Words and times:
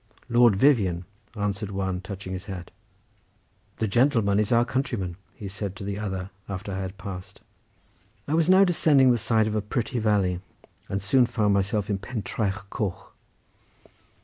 "Lord 0.29 0.55
Vivian," 0.55 1.05
answered 1.35 1.69
one, 1.69 2.01
touching 2.01 2.33
his 2.33 2.45
hat. 2.47 2.71
"The 3.77 3.87
gentleman 3.87 4.39
is 4.39 4.51
our 4.51 4.65
countryman," 4.65 5.15
said 5.47 5.73
he 5.73 5.75
to 5.75 5.83
the 5.83 5.99
other 5.99 6.31
after 6.49 6.71
I 6.71 6.79
had 6.79 6.97
passed. 6.97 7.39
I 8.27 8.33
was 8.33 8.49
now 8.49 8.63
descending 8.63 9.11
the 9.11 9.19
side 9.19 9.45
of 9.45 9.53
a 9.53 9.61
pretty 9.61 9.99
valley, 9.99 10.41
and 10.89 11.03
soon 11.03 11.27
found 11.27 11.53
myself 11.53 11.87
at 11.87 12.01
Pentraeth 12.01 12.67
Coch. 12.71 13.13